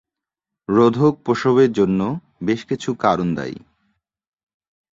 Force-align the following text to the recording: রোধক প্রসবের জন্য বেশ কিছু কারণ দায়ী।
রোধক 0.69 1.13
প্রসবের 1.25 1.71
জন্য 1.71 1.99
বেশ 2.43 2.61
কিছু 2.65 2.89
কারণ 2.95 3.27
দায়ী। 3.35 3.57